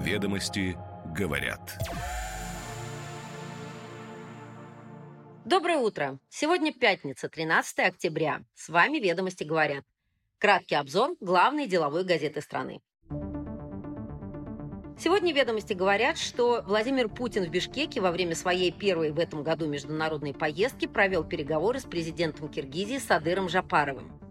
Ведомости 0.00 0.78
говорят. 1.14 1.60
Доброе 5.44 5.76
утро! 5.76 6.18
Сегодня 6.30 6.72
пятница, 6.72 7.28
13 7.28 7.80
октября. 7.80 8.40
С 8.54 8.70
вами 8.70 8.96
«Ведомости 8.96 9.44
говорят». 9.44 9.84
Краткий 10.38 10.76
обзор 10.76 11.16
главной 11.20 11.66
деловой 11.66 12.04
газеты 12.04 12.40
страны. 12.40 12.80
Сегодня 14.98 15.34
ведомости 15.34 15.74
говорят, 15.74 16.16
что 16.16 16.62
Владимир 16.66 17.10
Путин 17.10 17.44
в 17.44 17.50
Бишкеке 17.50 18.00
во 18.00 18.10
время 18.10 18.34
своей 18.34 18.72
первой 18.72 19.12
в 19.12 19.18
этом 19.18 19.42
году 19.42 19.66
международной 19.66 20.32
поездки 20.32 20.86
провел 20.86 21.24
переговоры 21.24 21.78
с 21.78 21.84
президентом 21.84 22.48
Киргизии 22.48 22.96
Садыром 22.96 23.50
Жапаровым. 23.50 24.29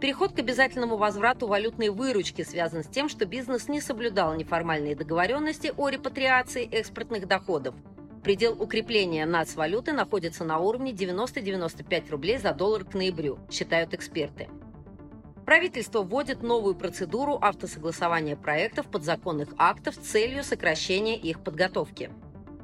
Переход 0.00 0.32
к 0.32 0.38
обязательному 0.38 0.96
возврату 0.96 1.46
валютной 1.46 1.88
выручки 1.88 2.42
связан 2.42 2.84
с 2.84 2.88
тем, 2.88 3.08
что 3.08 3.24
бизнес 3.24 3.68
не 3.68 3.80
соблюдал 3.80 4.34
неформальные 4.34 4.96
договоренности 4.96 5.72
о 5.76 5.88
репатриации 5.88 6.66
экспортных 6.66 7.26
доходов. 7.26 7.74
Предел 8.22 8.60
укрепления 8.60 9.26
нацвалюты 9.26 9.92
находится 9.92 10.44
на 10.44 10.58
уровне 10.58 10.92
90-95 10.92 12.10
рублей 12.10 12.38
за 12.38 12.52
доллар 12.52 12.84
к 12.84 12.94
ноябрю, 12.94 13.38
считают 13.50 13.94
эксперты. 13.94 14.48
Правительство 15.44 16.02
вводит 16.02 16.42
новую 16.42 16.74
процедуру 16.74 17.38
автосогласования 17.40 18.34
проектов 18.34 18.86
подзаконных 18.86 19.50
актов 19.58 19.94
с 19.94 19.98
целью 19.98 20.42
сокращения 20.42 21.16
их 21.16 21.40
подготовки. 21.44 22.10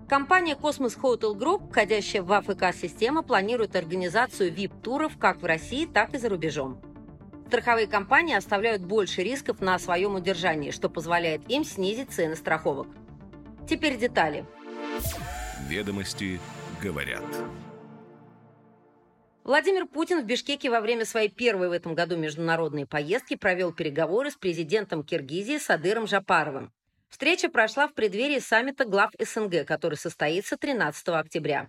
Компания 0.08 0.56
Cosmos 0.56 0.98
Hotel 0.98 1.38
Group, 1.38 1.70
входящая 1.70 2.22
в 2.22 2.33
АФК-систему, 2.33 3.22
планирует 3.22 3.77
организацию 3.77 4.52
VIP-туров 4.52 5.19
как 5.19 5.42
в 5.42 5.44
России, 5.44 5.84
так 5.86 6.14
и 6.14 6.19
за 6.19 6.30
рубежом. 6.30 6.80
Страховые 7.50 7.88
компании 7.88 8.36
оставляют 8.36 8.80
больше 8.80 9.24
рисков 9.24 9.60
на 9.60 9.77
своем 9.80 10.14
удержании, 10.14 10.70
что 10.70 10.88
позволяет 10.88 11.50
им 11.50 11.64
снизить 11.64 12.12
цены 12.12 12.36
страховок. 12.36 12.86
Теперь 13.68 13.98
детали. 13.98 14.46
Ведомости 15.66 16.38
говорят. 16.80 17.25
Владимир 19.42 19.86
Путин 19.86 20.22
в 20.22 20.27
Бишкеке 20.27 20.70
во 20.70 20.80
время 20.80 21.05
своей 21.05 21.28
первой 21.28 21.69
в 21.69 21.72
этом 21.72 21.97
году 21.97 22.16
международной 22.16 22.86
поездки 22.86 23.34
провел 23.34 23.72
переговоры 23.72 24.30
с 24.30 24.36
президентом 24.36 25.03
Киргизии 25.03 25.58
Садыром 25.58 26.06
Жапаровым. 26.06 26.72
Встреча 27.08 27.48
прошла 27.48 27.88
в 27.88 27.94
преддверии 27.94 28.38
саммита 28.38 28.84
глав 28.84 29.10
СНГ, 29.19 29.66
который 29.66 29.97
состоится 29.97 30.56
13 30.56 31.08
октября. 31.08 31.69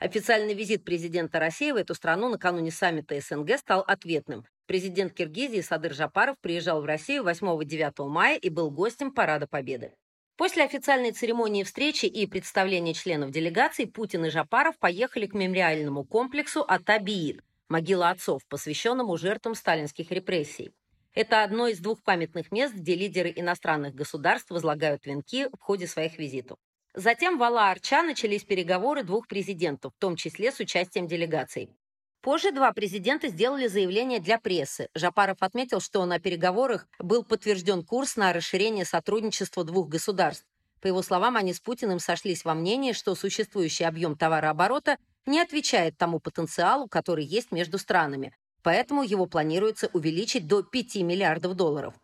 Официальный 0.00 0.54
визит 0.54 0.84
президента 0.84 1.38
России 1.38 1.70
в 1.70 1.76
эту 1.76 1.94
страну 1.94 2.28
накануне 2.28 2.72
саммита 2.72 3.20
СНГ 3.20 3.56
стал 3.56 3.84
ответным. 3.86 4.44
Президент 4.72 5.12
Киргизии 5.12 5.60
Садыр 5.60 5.92
Жапаров 5.92 6.38
приезжал 6.40 6.80
в 6.80 6.86
Россию 6.86 7.24
8-9 7.24 8.08
мая 8.08 8.38
и 8.38 8.48
был 8.48 8.70
гостем 8.70 9.12
Парада 9.12 9.46
Победы. 9.46 9.92
После 10.38 10.64
официальной 10.64 11.12
церемонии 11.12 11.62
встречи 11.62 12.06
и 12.06 12.26
представления 12.26 12.94
членов 12.94 13.32
делегации 13.32 13.84
Путин 13.84 14.24
и 14.24 14.30
Жапаров 14.30 14.78
поехали 14.78 15.26
к 15.26 15.34
мемориальному 15.34 16.04
комплексу 16.06 16.62
Атабиит, 16.62 17.42
могила 17.68 18.08
отцов, 18.08 18.40
посвященному 18.48 19.14
жертвам 19.18 19.54
сталинских 19.54 20.10
репрессий. 20.10 20.72
Это 21.12 21.42
одно 21.44 21.68
из 21.68 21.78
двух 21.78 22.02
памятных 22.02 22.50
мест, 22.50 22.72
где 22.72 22.94
лидеры 22.94 23.30
иностранных 23.36 23.94
государств 23.94 24.50
возлагают 24.50 25.04
венки 25.04 25.48
в 25.52 25.60
ходе 25.60 25.86
своих 25.86 26.18
визитов. 26.18 26.56
Затем 26.94 27.36
в 27.36 27.42
Ала-Арча 27.42 28.02
начались 28.02 28.44
переговоры 28.44 29.02
двух 29.02 29.28
президентов, 29.28 29.92
в 29.94 30.00
том 30.00 30.16
числе 30.16 30.50
с 30.50 30.60
участием 30.60 31.06
делегаций. 31.06 31.76
Позже 32.22 32.52
два 32.52 32.72
президента 32.72 33.26
сделали 33.26 33.66
заявление 33.66 34.20
для 34.20 34.38
прессы. 34.38 34.88
Жапаров 34.94 35.38
отметил, 35.40 35.80
что 35.80 36.04
на 36.06 36.20
переговорах 36.20 36.86
был 37.00 37.24
подтвержден 37.24 37.84
курс 37.84 38.14
на 38.14 38.32
расширение 38.32 38.84
сотрудничества 38.84 39.64
двух 39.64 39.88
государств. 39.88 40.46
По 40.80 40.86
его 40.86 41.02
словам, 41.02 41.36
они 41.36 41.52
с 41.52 41.58
Путиным 41.58 41.98
сошлись 41.98 42.44
во 42.44 42.54
мнении, 42.54 42.92
что 42.92 43.16
существующий 43.16 43.82
объем 43.82 44.16
товарооборота 44.16 44.98
не 45.26 45.40
отвечает 45.40 45.98
тому 45.98 46.20
потенциалу, 46.20 46.86
который 46.86 47.24
есть 47.24 47.50
между 47.50 47.76
странами. 47.78 48.32
Поэтому 48.62 49.02
его 49.02 49.26
планируется 49.26 49.90
увеличить 49.92 50.46
до 50.46 50.62
5 50.62 50.96
миллиардов 50.96 51.54
долларов. 51.54 51.94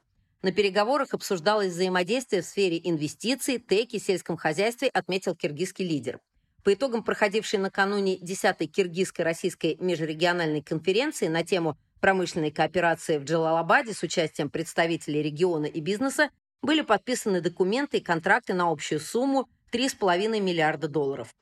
На 0.43 0.51
переговорах 0.51 1.15
обсуждалось 1.15 1.73
взаимодействие 1.73 2.43
в 2.43 2.47
сфере 2.47 2.81
инвестиций, 2.83 3.61
теки, 3.61 3.99
сельском 3.99 4.37
хозяйстве, 4.37 4.89
отметил 4.89 5.37
киргизский 5.37 5.87
лидер. 5.87 6.19
По 6.65 6.75
итогам 6.75 7.03
проходившей 7.03 7.59
накануне 7.59 8.19
10-й 8.19 8.67
киргизско-российской 8.67 9.77
межрегиональной 9.81 10.61
конференции 10.61 11.29
на 11.29 11.45
тему 11.45 11.79
промышленной 12.01 12.51
кооперации 12.51 13.19
в 13.19 13.25
Джалалабаде 13.25 13.95
с 13.95 14.03
участием 14.03 14.51
представителей 14.51 15.23
региона 15.23 15.67
и 15.67 15.81
бизнеса 15.81 16.31
были 16.63 16.83
подписаны 16.83 17.41
документы 17.41 17.99
и 17.99 18.03
контракты 18.03 18.55
на 18.55 18.71
общую 18.71 19.01
сумму 19.01 19.49
3,5 19.73 20.41
миллиарда 20.41 20.89
долларов. 20.89 21.35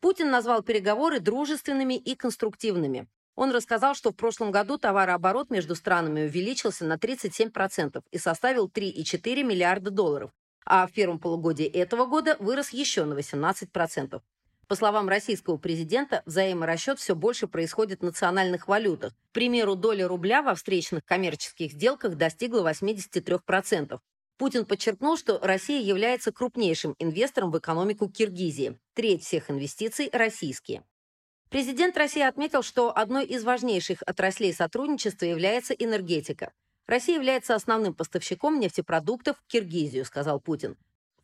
Путин 0.00 0.30
назвал 0.30 0.62
переговоры 0.62 1.20
дружественными 1.20 1.94
и 1.94 2.14
конструктивными. 2.14 3.06
Он 3.36 3.50
рассказал, 3.50 3.94
что 3.94 4.10
в 4.10 4.16
прошлом 4.16 4.50
году 4.50 4.78
товарооборот 4.78 5.50
между 5.50 5.74
странами 5.74 6.22
увеличился 6.22 6.84
на 6.84 6.96
37% 6.96 8.02
и 8.10 8.18
составил 8.18 8.68
3,4 8.68 9.42
миллиарда 9.42 9.90
долларов, 9.90 10.30
а 10.64 10.86
в 10.86 10.92
первом 10.92 11.18
полугодии 11.18 11.66
этого 11.66 12.06
года 12.06 12.36
вырос 12.38 12.70
еще 12.70 13.04
на 13.04 13.14
18%. 13.14 14.20
По 14.66 14.76
словам 14.76 15.08
российского 15.08 15.58
президента, 15.58 16.22
взаиморасчет 16.24 16.98
все 16.98 17.14
больше 17.14 17.46
происходит 17.46 18.00
в 18.00 18.04
национальных 18.04 18.66
валютах. 18.66 19.12
К 19.12 19.32
примеру, 19.32 19.74
доля 19.74 20.08
рубля 20.08 20.42
во 20.42 20.54
встречных 20.54 21.04
коммерческих 21.04 21.72
сделках 21.72 22.16
достигла 22.16 22.70
83%. 22.70 23.98
Путин 24.36 24.64
подчеркнул, 24.64 25.16
что 25.16 25.38
Россия 25.42 25.80
является 25.80 26.32
крупнейшим 26.32 26.96
инвестором 26.98 27.50
в 27.50 27.58
экономику 27.58 28.08
Киргизии. 28.08 28.78
Треть 28.94 29.22
всех 29.22 29.50
инвестиций– 29.50 30.08
российские. 30.12 30.82
Президент 31.50 31.96
России 31.96 32.22
отметил, 32.22 32.62
что 32.62 32.96
одной 32.96 33.26
из 33.26 33.44
важнейших 33.44 34.02
отраслей 34.06 34.52
сотрудничества 34.52 35.26
является 35.26 35.74
энергетика. 35.74 36.52
Россия 36.86 37.16
является 37.16 37.54
основным 37.54 37.94
поставщиком 37.94 38.58
нефтепродуктов 38.58 39.36
в 39.38 39.46
Киргизию, 39.46 40.04
сказал 40.04 40.40
Путин. 40.40 40.76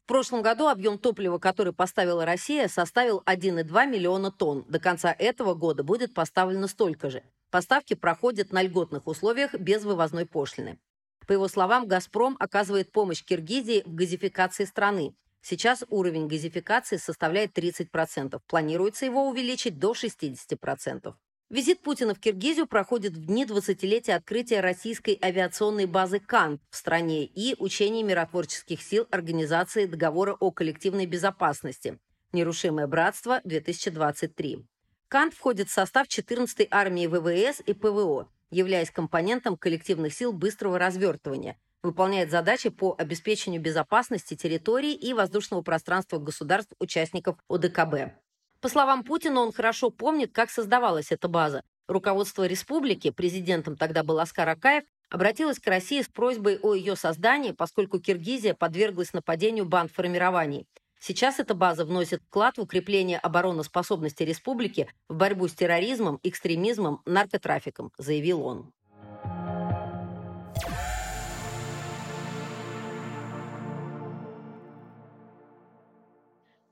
В 0.04 0.06
прошлом 0.06 0.42
году 0.42 0.66
объем 0.68 0.98
топлива, 0.98 1.38
который 1.38 1.72
поставила 1.72 2.24
Россия, 2.24 2.68
составил 2.68 3.22
1,2 3.26 3.86
миллиона 3.86 4.30
тонн. 4.30 4.64
До 4.68 4.80
конца 4.80 5.14
этого 5.16 5.54
года 5.54 5.84
будет 5.84 6.14
поставлено 6.14 6.66
столько 6.66 7.10
же. 7.10 7.22
Поставки 7.50 7.94
проходят 7.94 8.52
на 8.52 8.62
льготных 8.62 9.06
условиях 9.06 9.54
без 9.54 9.84
вывозной 9.84 10.26
пошлины. 10.26 10.78
По 11.26 11.32
его 11.32 11.46
словам, 11.48 11.86
«Газпром» 11.86 12.36
оказывает 12.40 12.90
помощь 12.92 13.22
Киргизии 13.24 13.82
в 13.86 13.94
газификации 13.94 14.64
страны. 14.64 15.14
Сейчас 15.42 15.84
уровень 15.88 16.26
газификации 16.26 16.96
составляет 16.96 17.56
30%. 17.56 18.40
Планируется 18.46 19.04
его 19.06 19.28
увеличить 19.28 19.78
до 19.78 19.92
60%. 19.92 21.14
Визит 21.50 21.82
Путина 21.82 22.14
в 22.14 22.20
Киргизию 22.20 22.68
проходит 22.68 23.14
в 23.14 23.26
дни 23.26 23.44
20-летия 23.44 24.14
открытия 24.14 24.60
российской 24.60 25.18
авиационной 25.20 25.86
базы 25.86 26.20
«Кант» 26.20 26.62
в 26.70 26.76
стране 26.76 27.24
и 27.24 27.56
учений 27.58 28.04
миротворческих 28.04 28.80
сил 28.80 29.08
Организации 29.10 29.86
договора 29.86 30.36
о 30.38 30.52
коллективной 30.52 31.06
безопасности 31.06 31.98
«Нерушимое 32.32 32.86
братство-2023». 32.86 34.64
«Кант» 35.08 35.34
входит 35.34 35.68
в 35.68 35.72
состав 35.72 36.06
14-й 36.06 36.68
армии 36.70 37.08
ВВС 37.08 37.60
и 37.66 37.72
ПВО, 37.72 38.28
являясь 38.50 38.92
компонентом 38.92 39.56
коллективных 39.56 40.14
сил 40.14 40.32
быстрого 40.32 40.78
развертывания– 40.78 41.56
выполняет 41.82 42.30
задачи 42.30 42.68
по 42.68 42.94
обеспечению 42.96 43.60
безопасности 43.60 44.36
территории 44.36 44.92
и 44.92 45.12
воздушного 45.14 45.62
пространства 45.62 46.18
государств-участников 46.18 47.38
ОДКБ. 47.48 48.12
По 48.60 48.68
словам 48.68 49.04
Путина, 49.04 49.40
он 49.40 49.52
хорошо 49.52 49.90
помнит, 49.90 50.32
как 50.32 50.50
создавалась 50.50 51.12
эта 51.12 51.28
база. 51.28 51.62
Руководство 51.88 52.46
республики, 52.46 53.10
президентом 53.10 53.76
тогда 53.76 54.02
был 54.02 54.20
Аскар 54.20 54.48
Акаев, 54.48 54.84
обратилось 55.08 55.58
к 55.58 55.66
России 55.66 56.02
с 56.02 56.08
просьбой 56.08 56.58
о 56.62 56.74
ее 56.74 56.94
создании, 56.94 57.52
поскольку 57.52 57.98
Киргизия 57.98 58.54
подверглась 58.54 59.14
нападению 59.14 59.64
бандформирований. 59.64 60.66
Сейчас 61.00 61.40
эта 61.40 61.54
база 61.54 61.86
вносит 61.86 62.22
вклад 62.22 62.58
в 62.58 62.60
укрепление 62.60 63.18
обороноспособности 63.18 64.22
республики 64.22 64.86
в 65.08 65.16
борьбу 65.16 65.48
с 65.48 65.54
терроризмом, 65.54 66.20
экстремизмом, 66.22 67.00
наркотрафиком, 67.06 67.90
заявил 67.96 68.44
он. 68.44 68.72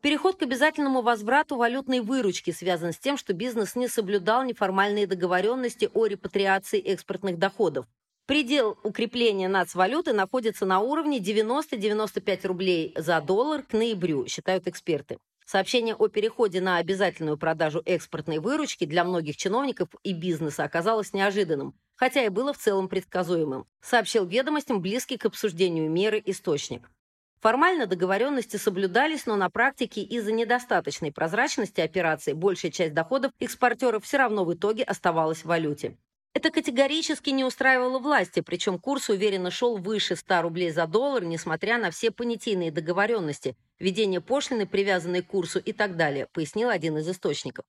Переход 0.09 0.37
к 0.37 0.43
обязательному 0.43 1.03
возврату 1.03 1.57
валютной 1.57 2.01
выручки 2.01 2.51
связан 2.51 2.95
с 2.95 2.99
тем, 2.99 3.19
что 3.19 3.35
бизнес 3.35 3.77
не 3.77 3.89
соблюдал 3.89 4.43
неформальные 4.43 5.07
договоренности 5.07 5.91
о 5.93 6.07
репатриации 6.07 6.81
экспортных 6.81 7.39
доходов. 7.39 7.85
Предел 8.25 8.79
укрепления 8.85 9.49
нацвалюты 9.49 10.15
находится 10.15 10.65
на 10.65 10.81
уровне 10.81 11.19
90-95 11.19 12.47
рублей 12.47 12.95
за 12.97 13.21
доллар 13.21 13.63
к 13.63 13.75
ноябрю, 13.75 14.27
считают 14.27 14.67
эксперты. 14.67 15.19
Сообщение 15.45 15.95
о 15.95 16.09
переходе 16.09 16.63
на 16.63 16.79
обязательную 16.79 17.37
продажу 17.37 17.83
экспортной 17.85 18.39
выручки 18.39 18.87
для 18.87 19.05
многих 19.05 19.37
чиновников 19.37 19.91
и 20.05 20.15
бизнеса 20.15 20.65
оказалось 20.65 21.13
неожиданным, 21.13 21.75
хотя 21.97 22.25
и 22.25 22.31
было 22.31 22.55
в 22.55 22.59
целом 22.59 22.89
предсказуемым, 22.89 23.67
сообщил 23.83 24.25
ведомостям 24.25 24.81
близкий 24.81 25.19
к 25.19 25.27
обсуждению 25.27 25.91
меры 25.91 26.23
источник. 26.25 26.89
Формально 27.41 27.87
договоренности 27.87 28.57
соблюдались, 28.57 29.27
но 29.27 29.37
на 29.37 29.49
практике 29.49 30.03
из-за 30.03 30.33
недостаточной 30.33 31.13
прозрачности 31.13 31.81
операций 31.81 32.33
большая 32.33 32.73
часть 32.73 32.95
доходов 32.95 33.33
экспортеров 33.39 34.05
все 34.05 34.17
равно 34.17 34.45
в 34.45 34.53
итоге 34.55 34.83
оставалась 34.83 35.43
в 35.43 35.45
валюте. 35.45 35.97
Это 36.35 36.51
категорически 36.51 37.31
не 37.31 37.45
устраивало 37.45 38.01
власти, 38.01 38.41
причем 38.41 38.79
курс 38.79 39.09
уверенно 39.09 39.51
шел 39.51 39.77
выше 39.77 40.17
100 40.17 40.43
рублей 40.43 40.71
за 40.71 40.87
доллар, 40.87 41.25
несмотря 41.25 41.79
на 41.79 41.91
все 41.91 42.11
понятийные 42.11 42.73
договоренности, 42.73 43.57
введение 43.79 44.21
пошлины, 44.21 44.67
привязанной 44.67 45.23
к 45.23 45.29
курсу 45.29 45.61
и 45.61 45.73
так 45.73 45.97
далее, 45.97 46.27
пояснил 46.33 46.69
один 46.69 46.99
из 46.99 47.09
источников. 47.09 47.65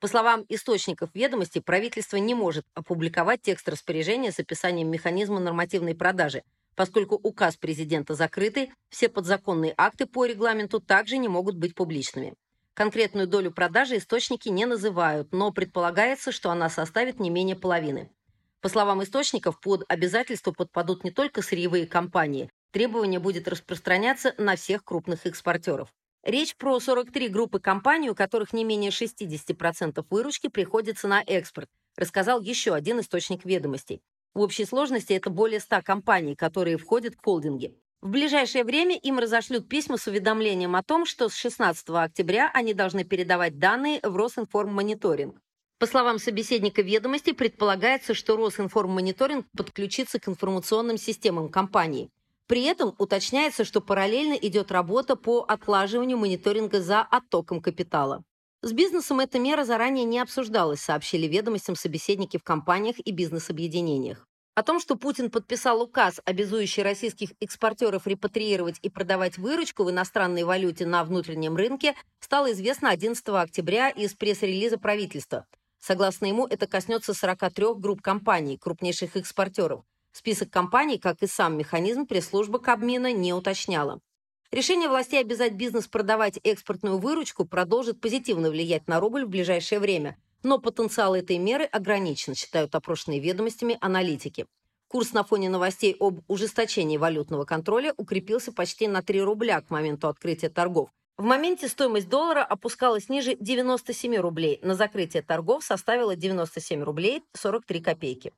По 0.00 0.06
словам 0.06 0.44
источников 0.48 1.10
ведомости, 1.14 1.58
правительство 1.58 2.18
не 2.18 2.34
может 2.34 2.64
опубликовать 2.74 3.42
текст 3.42 3.68
распоряжения 3.68 4.30
с 4.30 4.38
описанием 4.38 4.88
механизма 4.88 5.40
нормативной 5.40 5.96
продажи, 5.96 6.44
поскольку 6.78 7.16
указ 7.16 7.56
президента 7.56 8.14
закрытый, 8.14 8.70
все 8.88 9.08
подзаконные 9.08 9.74
акты 9.76 10.06
по 10.06 10.24
регламенту 10.24 10.78
также 10.78 11.18
не 11.18 11.26
могут 11.26 11.56
быть 11.56 11.74
публичными. 11.74 12.34
Конкретную 12.74 13.26
долю 13.26 13.50
продажи 13.50 13.96
источники 13.96 14.48
не 14.48 14.64
называют, 14.64 15.32
но 15.32 15.50
предполагается, 15.50 16.30
что 16.30 16.52
она 16.52 16.70
составит 16.70 17.18
не 17.18 17.30
менее 17.30 17.56
половины. 17.56 18.12
По 18.60 18.68
словам 18.68 19.02
источников, 19.02 19.60
под 19.60 19.82
обязательство 19.88 20.52
подпадут 20.52 21.02
не 21.02 21.10
только 21.10 21.42
сырьевые 21.42 21.88
компании, 21.88 22.48
требование 22.70 23.18
будет 23.18 23.48
распространяться 23.48 24.36
на 24.38 24.54
всех 24.54 24.84
крупных 24.84 25.26
экспортеров. 25.26 25.88
Речь 26.22 26.54
про 26.56 26.78
43 26.78 27.26
группы 27.28 27.58
компаний, 27.58 28.08
у 28.08 28.14
которых 28.14 28.52
не 28.52 28.62
менее 28.62 28.92
60% 28.92 30.06
выручки 30.10 30.46
приходится 30.46 31.08
на 31.08 31.24
экспорт, 31.26 31.68
рассказал 31.96 32.40
еще 32.40 32.72
один 32.72 33.00
источник 33.00 33.44
ведомостей. 33.44 34.00
В 34.34 34.40
общей 34.40 34.64
сложности 34.64 35.12
это 35.12 35.30
более 35.30 35.60
100 35.60 35.82
компаний, 35.82 36.34
которые 36.34 36.76
входят 36.76 37.14
в 37.14 37.24
холдинги. 37.24 37.74
В 38.00 38.10
ближайшее 38.10 38.62
время 38.62 38.96
им 38.96 39.18
разошлют 39.18 39.68
письма 39.68 39.96
с 39.96 40.06
уведомлением 40.06 40.76
о 40.76 40.84
том, 40.84 41.04
что 41.04 41.28
с 41.28 41.34
16 41.34 41.88
октября 41.90 42.48
они 42.54 42.72
должны 42.72 43.02
передавать 43.02 43.58
данные 43.58 43.98
в 44.04 44.14
Росинформмониторинг. 44.14 45.40
По 45.78 45.86
словам 45.86 46.18
собеседника 46.18 46.82
ведомости, 46.82 47.32
предполагается, 47.32 48.14
что 48.14 48.36
Росинформмониторинг 48.36 49.46
подключится 49.56 50.20
к 50.20 50.28
информационным 50.28 50.96
системам 50.96 51.48
компании. 51.48 52.10
При 52.46 52.62
этом 52.64 52.94
уточняется, 52.98 53.64
что 53.64 53.80
параллельно 53.80 54.34
идет 54.34 54.72
работа 54.72 55.16
по 55.16 55.44
отлаживанию 55.46 56.18
мониторинга 56.18 56.80
за 56.80 57.02
оттоком 57.02 57.60
капитала. 57.60 58.24
С 58.60 58.72
бизнесом 58.72 59.20
эта 59.20 59.38
мера 59.38 59.64
заранее 59.64 60.04
не 60.04 60.18
обсуждалась, 60.18 60.80
сообщили 60.80 61.28
ведомостям 61.28 61.76
собеседники 61.76 62.38
в 62.38 62.42
компаниях 62.42 62.96
и 62.98 63.12
бизнес-объединениях. 63.12 64.26
О 64.56 64.64
том, 64.64 64.80
что 64.80 64.96
Путин 64.96 65.30
подписал 65.30 65.80
указ, 65.80 66.20
обязующий 66.24 66.82
российских 66.82 67.30
экспортеров 67.40 68.08
репатриировать 68.08 68.80
и 68.82 68.90
продавать 68.90 69.38
выручку 69.38 69.84
в 69.84 69.90
иностранной 69.92 70.42
валюте 70.42 70.86
на 70.86 71.04
внутреннем 71.04 71.54
рынке, 71.54 71.94
стало 72.18 72.50
известно 72.50 72.90
11 72.90 73.28
октября 73.28 73.90
из 73.90 74.14
пресс-релиза 74.14 74.76
правительства. 74.76 75.46
Согласно 75.80 76.26
ему, 76.26 76.44
это 76.44 76.66
коснется 76.66 77.14
43 77.14 77.74
групп 77.76 78.02
компаний, 78.02 78.58
крупнейших 78.58 79.14
экспортеров. 79.14 79.84
Список 80.10 80.50
компаний, 80.50 80.98
как 80.98 81.22
и 81.22 81.28
сам 81.28 81.56
механизм, 81.56 82.06
пресс-служба 82.06 82.58
Кабмина 82.58 83.12
не 83.12 83.32
уточняла. 83.32 84.00
Решение 84.50 84.88
властей 84.88 85.20
обязать 85.20 85.52
бизнес 85.52 85.88
продавать 85.88 86.40
экспортную 86.42 86.98
выручку 86.98 87.44
продолжит 87.44 88.00
позитивно 88.00 88.48
влиять 88.48 88.88
на 88.88 88.98
рубль 88.98 89.26
в 89.26 89.28
ближайшее 89.28 89.78
время, 89.78 90.16
но 90.42 90.58
потенциал 90.58 91.14
этой 91.14 91.36
меры 91.36 91.64
ограничен, 91.64 92.34
считают 92.34 92.74
опрошенные 92.74 93.20
ведомостями 93.20 93.76
аналитики. 93.82 94.46
Курс 94.88 95.12
на 95.12 95.22
фоне 95.22 95.50
новостей 95.50 95.94
об 96.00 96.20
ужесточении 96.28 96.96
валютного 96.96 97.44
контроля 97.44 97.92
укрепился 97.98 98.50
почти 98.50 98.88
на 98.88 99.02
3 99.02 99.20
рубля 99.20 99.60
к 99.60 99.68
моменту 99.68 100.08
открытия 100.08 100.48
торгов. 100.48 100.88
В 101.18 101.24
моменте 101.24 101.68
стоимость 101.68 102.08
доллара 102.08 102.42
опускалась 102.42 103.10
ниже 103.10 103.36
97 103.38 104.16
рублей. 104.16 104.60
На 104.62 104.74
закрытие 104.74 105.22
торгов 105.22 105.62
составила 105.62 106.16
97 106.16 106.82
рублей 106.82 107.22
43 107.34 107.80
копейки. 107.82 108.32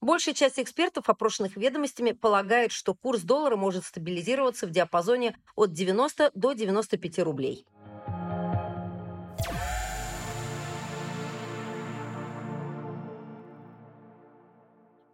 Большая 0.00 0.34
часть 0.34 0.60
экспертов, 0.60 1.08
опрошенных 1.08 1.56
ведомостями, 1.56 2.12
полагает, 2.12 2.70
что 2.70 2.94
курс 2.94 3.22
доллара 3.22 3.56
может 3.56 3.84
стабилизироваться 3.84 4.66
в 4.66 4.70
диапазоне 4.70 5.36
от 5.56 5.72
90 5.72 6.30
до 6.34 6.52
95 6.52 7.18
рублей. 7.20 7.66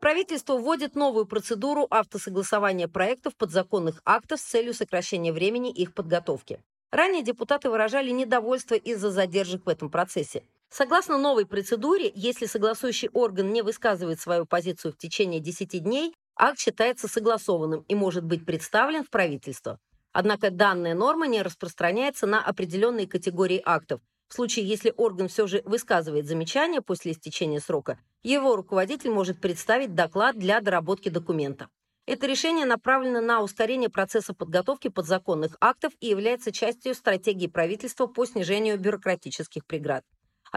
Правительство 0.01 0.59
вводит 0.59 0.97
новую 0.97 1.25
процедуру 1.25 1.87
автосогласования 1.89 2.87
проектов 2.89 3.35
подзаконных 3.37 4.03
актов 4.05 4.39
с 4.39 4.43
целью 4.43 4.75
сокращения 4.75 5.33
времени 5.33 5.73
их 5.73 5.95
подготовки. 5.95 6.61
Ранее 6.91 7.23
депутаты 7.23 7.71
выражали 7.71 8.11
недовольство 8.11 8.75
из-за 8.75 9.11
задержек 9.11 9.65
в 9.65 9.69
этом 9.71 9.89
процессе. 9.89 10.45
Согласно 10.77 11.19
новой 11.19 11.47
процедуре, 11.47 12.11
если 12.17 12.47
согласующий 12.47 13.09
орган 13.13 13.53
не 13.53 13.63
высказывает 13.63 14.19
свою 14.19 14.45
позицию 14.45 14.93
в 14.93 14.97
течение 14.97 15.39
10 15.39 15.81
дней, 15.85 16.13
акт 16.35 16.59
считается 16.59 17.07
согласованным 17.07 17.85
и 17.87 17.95
может 17.95 18.25
быть 18.25 18.45
представлен 18.45 19.05
в 19.05 19.09
правительство. 19.09 19.79
Однако 20.13 20.51
данная 20.51 20.95
норма 20.95 21.29
не 21.29 21.43
распространяется 21.43 22.27
на 22.27 22.45
определенные 22.45 23.07
категории 23.07 23.63
актов. 23.65 24.01
В 24.27 24.35
случае, 24.35 24.67
если 24.67 24.93
орган 24.97 25.29
все 25.29 25.47
же 25.47 25.63
высказывает 25.65 26.27
замечания 26.27 26.83
после 26.83 27.13
истечения 27.13 27.61
срока, 27.61 27.97
его 28.25 28.57
руководитель 28.57 29.11
может 29.11 29.41
представить 29.41 29.95
доклад 29.95 30.37
для 30.37 30.61
доработки 30.61 31.09
документа. 31.09 31.69
Это 32.05 32.27
решение 32.27 32.67
направлено 32.67 33.21
на 33.21 33.43
ускорение 33.43 33.91
процесса 33.91 34.35
подготовки 34.35 34.89
подзаконных 34.89 35.57
актов 35.61 35.93
и 36.01 36.09
является 36.09 36.51
частью 36.51 36.97
стратегии 36.97 37.47
правительства 37.47 38.09
по 38.09 38.27
снижению 38.27 38.77
бюрократических 38.77 39.65
преград. 39.67 40.03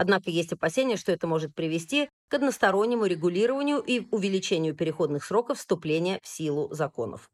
Однако 0.00 0.30
есть 0.30 0.52
опасения, 0.52 0.96
что 0.96 1.10
это 1.10 1.26
может 1.26 1.56
привести 1.56 2.08
к 2.28 2.34
одностороннему 2.34 3.06
регулированию 3.06 3.80
и 3.80 4.06
увеличению 4.12 4.72
переходных 4.76 5.24
сроков 5.24 5.58
вступления 5.58 6.20
в 6.22 6.28
силу 6.28 6.72
законов. 6.72 7.28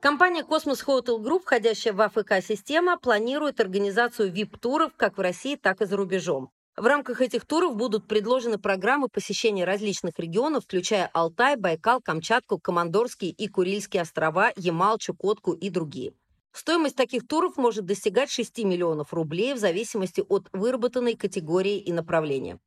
Компания 0.00 0.42
Cosmos 0.42 0.84
Hotel 0.86 1.18
Group, 1.18 1.44
входящая 1.44 1.94
в 1.94 2.00
АФК-система, 2.02 2.98
планирует 2.98 3.58
организацию 3.58 4.30
VIP-туров 4.30 4.92
как 4.98 5.16
в 5.16 5.22
России, 5.22 5.56
так 5.56 5.80
и 5.80 5.86
за 5.86 5.96
рубежом. 5.96 6.50
В 6.76 6.84
рамках 6.84 7.22
этих 7.22 7.46
туров 7.46 7.74
будут 7.74 8.06
предложены 8.06 8.58
программы 8.58 9.08
посещения 9.08 9.64
различных 9.64 10.18
регионов, 10.18 10.64
включая 10.64 11.08
Алтай, 11.14 11.56
Байкал, 11.56 12.02
Камчатку, 12.02 12.58
Командорские 12.58 13.30
и 13.30 13.48
Курильские 13.48 14.02
острова, 14.02 14.52
Ямал, 14.56 14.98
Чукотку 14.98 15.54
и 15.54 15.70
другие. 15.70 16.12
Стоимость 16.52 16.94
таких 16.94 17.26
туров 17.26 17.56
может 17.56 17.86
достигать 17.86 18.30
6 18.30 18.58
миллионов 18.64 19.14
рублей 19.14 19.54
в 19.54 19.58
зависимости 19.58 20.22
от 20.28 20.48
выработанной 20.52 21.16
категории 21.16 21.78
и 21.78 21.94
направления. 21.94 22.58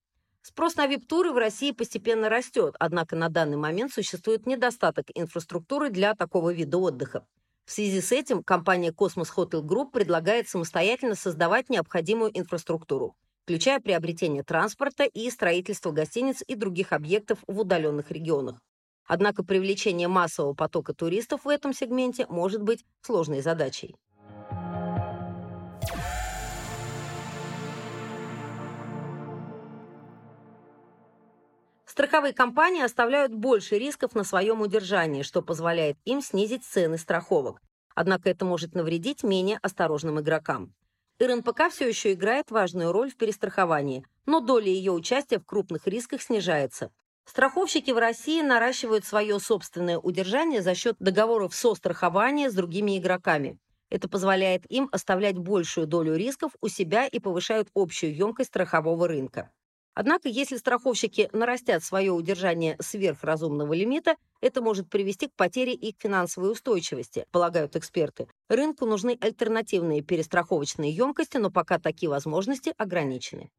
Спрос 0.41 0.75
на 0.75 0.87
вип-туры 0.87 1.31
в 1.31 1.37
России 1.37 1.69
постепенно 1.69 2.29
растет, 2.29 2.73
однако 2.79 3.15
на 3.15 3.29
данный 3.29 3.57
момент 3.57 3.93
существует 3.93 4.47
недостаток 4.47 5.05
инфраструктуры 5.13 5.91
для 5.91 6.15
такого 6.15 6.51
вида 6.51 6.79
отдыха. 6.79 7.27
В 7.65 7.71
связи 7.71 8.01
с 8.01 8.11
этим 8.11 8.41
компания 8.41 8.89
Cosmos 8.89 9.27
Hotel 9.35 9.61
Group 9.61 9.91
предлагает 9.91 10.49
самостоятельно 10.49 11.13
создавать 11.13 11.69
необходимую 11.69 12.35
инфраструктуру 12.35 13.15
включая 13.49 13.79
приобретение 13.79 14.43
транспорта 14.43 15.05
и 15.05 15.27
строительство 15.31 15.89
гостиниц 15.89 16.43
и 16.45 16.53
других 16.53 16.93
объектов 16.93 17.39
в 17.47 17.59
удаленных 17.59 18.11
регионах. 18.11 18.61
Однако 19.07 19.43
привлечение 19.43 20.07
массового 20.07 20.53
потока 20.53 20.93
туристов 20.93 21.45
в 21.45 21.49
этом 21.49 21.73
сегменте 21.73 22.27
может 22.29 22.61
быть 22.61 22.85
сложной 23.01 23.41
задачей. 23.41 23.95
Страховые 31.87 32.33
компании 32.35 32.83
оставляют 32.83 33.33
больше 33.33 33.79
рисков 33.79 34.13
на 34.13 34.23
своем 34.23 34.61
удержании, 34.61 35.23
что 35.23 35.41
позволяет 35.41 35.97
им 36.05 36.21
снизить 36.21 36.63
цены 36.63 36.99
страховок. 36.99 37.63
Однако 37.95 38.29
это 38.29 38.45
может 38.45 38.75
навредить 38.75 39.23
менее 39.23 39.57
осторожным 39.63 40.19
игрокам. 40.19 40.75
РНПК 41.19 41.69
все 41.69 41.87
еще 41.87 42.13
играет 42.13 42.49
важную 42.49 42.93
роль 42.93 43.11
в 43.11 43.17
перестраховании, 43.17 44.05
но 44.25 44.39
доля 44.39 44.67
ее 44.67 44.93
участия 44.93 45.39
в 45.39 45.45
крупных 45.45 45.85
рисках 45.85 46.21
снижается. 46.21 46.91
Страховщики 47.25 47.91
в 47.91 47.97
России 47.97 48.41
наращивают 48.41 49.05
свое 49.05 49.37
собственное 49.39 49.99
удержание 49.99 50.61
за 50.61 50.73
счет 50.75 50.95
договоров 50.99 51.53
со-страхования 51.53 52.49
с 52.49 52.53
другими 52.53 52.97
игроками. 52.97 53.59
Это 53.89 54.07
позволяет 54.07 54.63
им 54.71 54.87
оставлять 54.91 55.37
большую 55.37 55.87
долю 55.87 56.15
рисков 56.15 56.53
у 56.61 56.69
себя 56.69 57.05
и 57.05 57.19
повышают 57.19 57.69
общую 57.75 58.15
емкость 58.15 58.49
страхового 58.49 59.07
рынка. 59.07 59.51
Однако, 59.99 60.29
если 60.29 60.55
страховщики 60.55 61.29
нарастят 61.33 61.83
свое 61.83 62.13
удержание 62.13 62.77
сверхразумного 62.79 63.73
лимита, 63.73 64.15
это 64.39 64.61
может 64.61 64.89
привести 64.89 65.27
к 65.27 65.33
потере 65.33 65.73
их 65.73 65.95
финансовой 65.99 66.53
устойчивости, 66.53 67.25
полагают 67.33 67.75
эксперты. 67.75 68.29
Рынку 68.47 68.85
нужны 68.85 69.17
альтернативные 69.19 70.01
перестраховочные 70.01 70.89
емкости, 70.89 71.35
но 71.35 71.51
пока 71.51 71.79
такие 71.79 72.09
возможности 72.09 72.73
ограничены. 72.77 73.51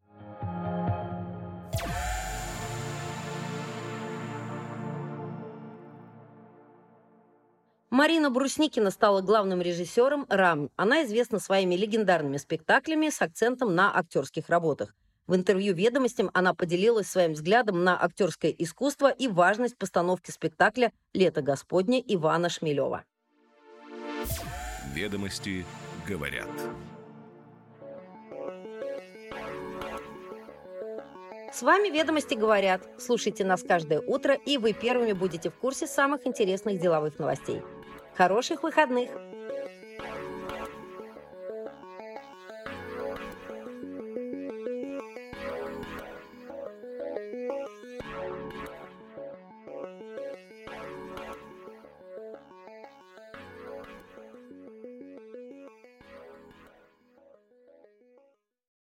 Марина 7.90 8.30
Брусникина 8.30 8.90
стала 8.90 9.20
главным 9.20 9.60
режиссером 9.60 10.24
«Рам». 10.30 10.70
Она 10.76 11.04
известна 11.04 11.38
своими 11.38 11.74
легендарными 11.74 12.38
спектаклями 12.38 13.10
с 13.10 13.20
акцентом 13.20 13.74
на 13.74 13.94
актерских 13.94 14.48
работах. 14.48 14.94
В 15.30 15.36
интервью 15.36 15.74
«Ведомостям» 15.74 16.28
она 16.34 16.54
поделилась 16.54 17.06
своим 17.06 17.34
взглядом 17.34 17.84
на 17.84 17.96
актерское 18.02 18.50
искусство 18.50 19.12
и 19.12 19.28
важность 19.28 19.78
постановки 19.78 20.32
спектакля 20.32 20.90
«Лето 21.12 21.40
Господне» 21.40 22.02
Ивана 22.04 22.48
Шмелева. 22.48 23.04
Ведомости 24.92 25.64
говорят. 26.04 26.48
С 31.52 31.62
вами 31.62 31.90
«Ведомости 31.90 32.34
говорят». 32.34 32.82
Слушайте 32.98 33.44
нас 33.44 33.62
каждое 33.62 34.00
утро, 34.00 34.34
и 34.34 34.58
вы 34.58 34.72
первыми 34.72 35.12
будете 35.12 35.50
в 35.50 35.54
курсе 35.54 35.86
самых 35.86 36.26
интересных 36.26 36.80
деловых 36.80 37.20
новостей. 37.20 37.62
Хороших 38.16 38.64
выходных! 38.64 39.10